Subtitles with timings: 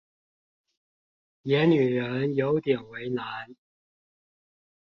[1.43, 3.55] 演女人有點為難